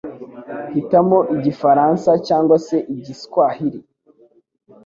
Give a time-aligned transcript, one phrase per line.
[0.73, 2.55] hitamo Igifaransa cyangwa
[2.93, 3.79] igiswahiri